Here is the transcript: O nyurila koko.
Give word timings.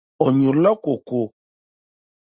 O 0.23 0.27
nyurila 0.37 0.71
koko. 0.85 1.21